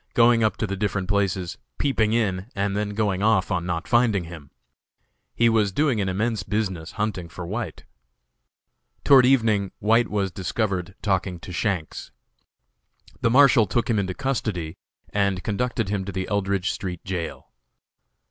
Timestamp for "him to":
15.89-16.11